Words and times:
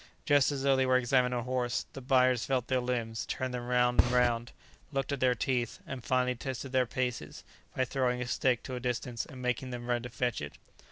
Just 0.25 0.51
as 0.51 0.63
though 0.63 0.75
they 0.75 0.87
were 0.87 0.97
examining 0.97 1.37
a 1.37 1.43
horse, 1.43 1.85
the 1.93 2.01
buyers 2.01 2.43
felt 2.43 2.65
their 2.69 2.79
limbs, 2.79 3.23
turned 3.27 3.53
them 3.53 3.67
round 3.67 4.01
and 4.01 4.11
round, 4.11 4.51
looked 4.91 5.11
at 5.11 5.19
their 5.19 5.35
teeth, 5.35 5.77
and 5.85 6.03
finally 6.03 6.33
tested 6.33 6.71
their 6.71 6.87
paces 6.87 7.43
by 7.77 7.85
throwing 7.85 8.19
a 8.19 8.25
stick 8.25 8.63
to 8.63 8.73
a 8.73 8.79
distance 8.79 9.27
and 9.27 9.43
making 9.43 9.69
them 9.69 9.85
run 9.85 10.01
to 10.01 10.09
fetch 10.09 10.41
it. 10.41 10.53